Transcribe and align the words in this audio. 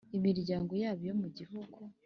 Imiryango 0.17 0.71
yaba 0.81 1.01
iyo 1.05 1.13
mu 1.21 1.27
gihugu 1.37 1.79